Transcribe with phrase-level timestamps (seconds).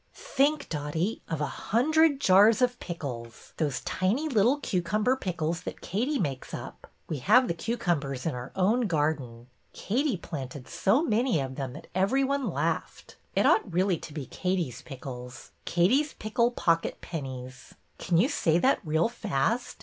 [0.15, 6.17] Think, Dotty, of a hundred jars of pickles, those little tiny cucumber pickles that Katie
[6.17, 6.87] makes up.
[7.07, 9.45] We have the cucumbers in our own garden.
[9.73, 13.17] Katie planted so many of them that every one laughed.
[13.35, 17.75] It ought really to be Katie's pickles, Katie's pickle pocket pennies.
[17.99, 19.77] Can you say that real fast?